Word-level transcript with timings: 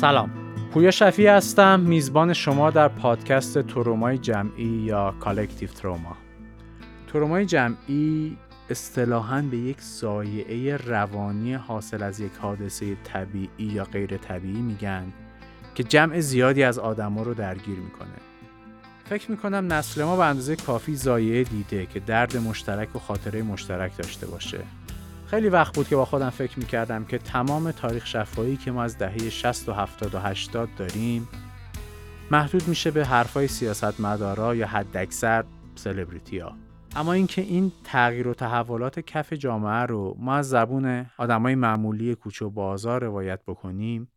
سلام. 0.00 0.30
پویا 0.72 0.90
شفی 0.90 1.26
هستم 1.26 1.80
میزبان 1.80 2.32
شما 2.32 2.70
در 2.70 2.88
پادکست 2.88 3.62
ترومای 3.62 4.18
جمعی 4.18 4.64
یا 4.64 5.14
collective 5.20 5.68
trauma 5.68 6.16
ترومای 7.12 7.46
جمعی 7.46 8.36
اصطلاحا 8.70 9.42
به 9.50 9.56
یک 9.56 9.80
ضایعه 9.80 10.76
روانی 10.76 11.54
حاصل 11.54 12.02
از 12.02 12.20
یک 12.20 12.32
حادثه 12.40 12.96
طبیعی 13.04 13.48
یا 13.58 13.84
غیر 13.84 14.16
طبیعی 14.16 14.62
میگن 14.62 15.04
که 15.74 15.82
جمع 15.82 16.20
زیادی 16.20 16.62
از 16.62 16.78
آدما 16.78 17.22
رو 17.22 17.34
درگیر 17.34 17.78
می‌کنه. 17.78 18.08
فکر 19.04 19.30
می‌کنم 19.30 19.72
نسل 19.72 20.04
ما 20.04 20.16
به 20.16 20.24
اندازه 20.24 20.56
کافی 20.56 20.96
ضایعه 20.96 21.44
دیده 21.44 21.86
که 21.86 22.00
درد 22.00 22.36
مشترک 22.36 22.96
و 22.96 22.98
خاطره 22.98 23.42
مشترک 23.42 23.96
داشته 23.96 24.26
باشه. 24.26 24.58
خیلی 25.26 25.48
وقت 25.48 25.74
بود 25.74 25.88
که 25.88 25.96
با 25.96 26.04
خودم 26.04 26.30
فکر 26.30 26.58
می‌کردم 26.58 27.04
که 27.04 27.18
تمام 27.18 27.70
تاریخ 27.70 28.06
شفایی 28.06 28.56
که 28.56 28.70
ما 28.70 28.82
از 28.82 28.98
دهه 28.98 29.30
60 29.30 29.68
و 29.68 29.72
70 29.72 30.14
و 30.14 30.18
80 30.18 30.68
داریم 30.76 31.28
محدود 32.30 32.68
میشه 32.68 32.90
به 32.90 33.06
حرفای 33.06 33.48
سیاستمدارا 33.48 34.54
یا 34.54 34.66
حداکثر 34.66 35.44
سلبریتی 35.74 36.38
ها. 36.38 36.56
اما 36.96 37.12
اینکه 37.12 37.42
این 37.42 37.72
تغییر 37.84 38.28
و 38.28 38.34
تحولات 38.34 39.00
کف 39.00 39.32
جامعه 39.32 39.82
رو 39.82 40.16
ما 40.18 40.34
از 40.34 40.48
زبون 40.48 41.06
آدمای 41.18 41.54
معمولی 41.54 42.14
کوچه 42.14 42.44
و 42.44 42.50
بازار 42.50 43.04
روایت 43.04 43.40
بکنیم 43.46 44.12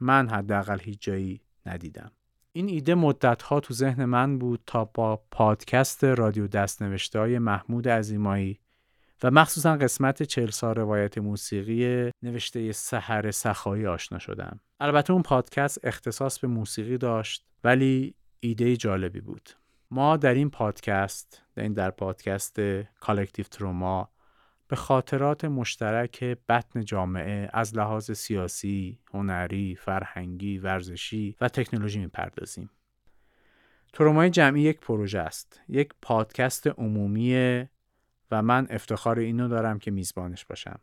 من 0.00 0.28
حداقل 0.28 0.78
هیچ 0.80 1.00
جایی 1.00 1.40
ندیدم 1.66 2.10
این 2.52 2.68
ایده 2.68 2.94
مدت 2.94 3.42
ها 3.42 3.60
تو 3.60 3.74
ذهن 3.74 4.04
من 4.04 4.38
بود 4.38 4.60
تا 4.66 4.84
با 4.84 5.22
پادکست 5.30 6.04
رادیو 6.04 6.46
دستنوشته 6.46 7.18
های 7.18 7.38
محمود 7.38 7.88
عزیمایی 7.88 8.60
و 9.22 9.30
مخصوصا 9.30 9.76
قسمت 9.76 10.22
چل 10.22 10.50
سال 10.50 10.74
روایت 10.74 11.18
موسیقی 11.18 12.10
نوشته 12.22 12.72
سحر 12.72 13.30
سخایی 13.30 13.86
آشنا 13.86 14.18
شدم. 14.18 14.60
البته 14.80 15.12
اون 15.12 15.22
پادکست 15.22 15.84
اختصاص 15.84 16.38
به 16.38 16.48
موسیقی 16.48 16.98
داشت 16.98 17.44
ولی 17.64 18.14
ایده 18.40 18.76
جالبی 18.76 19.20
بود. 19.20 19.50
ما 19.90 20.16
در 20.16 20.34
این 20.34 20.50
پادکست 20.50 21.42
در 21.54 21.62
این 21.62 21.72
در 21.72 21.90
پادکست 21.90 22.60
collective 23.00 23.44
trauma 23.44 24.10
به 24.68 24.76
خاطرات 24.76 25.44
مشترک 25.44 26.24
بطن 26.24 26.84
جامعه 26.84 27.50
از 27.52 27.76
لحاظ 27.76 28.10
سیاسی، 28.10 28.98
هنری، 29.14 29.76
فرهنگی، 29.76 30.58
ورزشی 30.58 31.36
و 31.40 31.48
تکنولوژی 31.48 31.98
می‌پردازیم. 31.98 32.70
ترومای 33.92 34.30
جمعی 34.30 34.62
یک 34.62 34.80
پروژه 34.80 35.18
است. 35.18 35.60
یک 35.68 35.90
پادکست 36.02 36.66
عمومی 36.66 37.64
و 38.30 38.42
من 38.42 38.66
افتخار 38.70 39.18
اینو 39.18 39.48
دارم 39.48 39.78
که 39.78 39.90
میزبانش 39.90 40.44
باشم. 40.44 40.80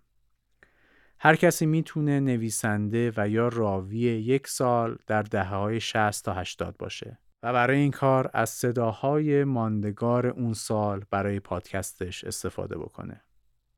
هر 1.20 1.36
کسی 1.36 1.66
می‌تونه 1.66 2.20
نویسنده 2.20 3.14
و 3.17 3.30
یا 3.30 3.48
راوی 3.48 4.00
یک 4.00 4.48
سال 4.48 4.98
در 5.08 5.22
دهه 5.22 5.50
های 5.50 5.80
60 5.80 6.25
تا 6.25 6.34
80 6.34 6.78
باشه 6.78 7.20
و 7.44 7.53
برای 7.53 7.78
این 7.78 7.92
کار 7.92 8.30
از 8.34 8.50
صداهای 8.50 9.44
ماندگار 9.44 10.28
اون 10.28 10.53
سال 10.53 11.06
برای 11.12 11.40
پادکستش 11.40 12.23
استفاده 12.23 12.78
بکنه. 12.78 13.22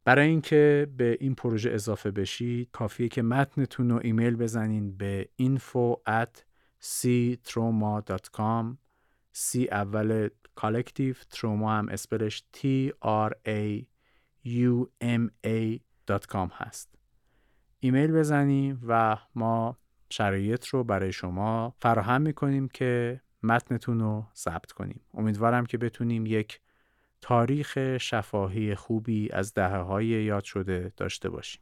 برای 0.05 0.27
اینکه 0.27 0.87
به 0.97 1.17
این 1.19 1.35
پروژه 1.35 1.71
اضافه 1.71 2.11
بشید 2.11 2.69
کافیه 2.71 3.07
که 3.07 3.21
متنتون 3.21 3.89
رو 3.89 3.99
ایمیل 4.03 4.35
بزنین 4.35 4.97
به 4.97 5.29
info 5.41 5.97
C 9.35 9.71
اول 9.71 10.29
collective 10.55 11.15
trauma 11.29 11.73
هم 11.73 11.89
spell 11.89 12.28
ش 12.28 12.43
T 12.57 12.59
R 13.27 13.31
A 13.47 13.83
U 14.45 14.85
M 15.03 15.29
A 15.47 15.79
هست. 16.51 16.95
ایمیل 17.79 18.11
بزنیم 18.11 18.81
و 18.87 19.17
ما 19.35 19.77
شرایط 20.09 20.67
رو 20.67 20.83
برای 20.83 21.11
شما 21.11 21.75
فراهم 21.77 22.21
می‌کنیم 22.21 22.67
که 22.67 23.21
متنتون 23.43 23.99
رو 23.99 24.25
ثبت 24.35 24.71
کنیم. 24.71 25.01
امیدوارم 25.13 25.65
که 25.65 25.77
بتونیم 25.77 26.25
یک 26.25 26.61
تاریخ 27.21 27.97
شفاهی 27.97 28.75
خوبی 28.75 29.29
از 29.31 29.53
دهه 29.53 29.77
های 29.77 30.05
یاد 30.05 30.43
شده 30.43 30.93
داشته 30.97 31.29
باشیم. 31.29 31.61